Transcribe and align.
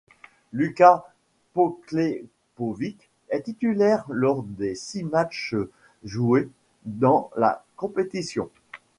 Lukas 0.51 1.05
Poklepovic 1.53 3.07
est 3.29 3.43
titulaire 3.43 4.03
lors 4.09 4.41
des 4.41 4.73
six 4.73 5.03
matches 5.03 5.53
joués 6.03 6.49
dans 6.85 7.29
la 7.37 7.63
compétition. 7.75 8.49